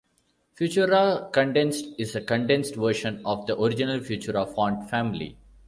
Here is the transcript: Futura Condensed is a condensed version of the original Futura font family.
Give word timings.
Futura 0.57 1.29
Condensed 1.31 1.89
is 1.99 2.15
a 2.15 2.21
condensed 2.21 2.73
version 2.75 3.21
of 3.23 3.45
the 3.45 3.55
original 3.61 3.99
Futura 3.99 4.51
font 4.51 4.89
family. 4.89 5.37